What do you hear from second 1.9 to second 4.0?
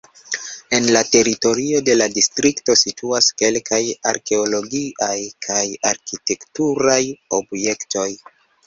la distrikto situas kelkaj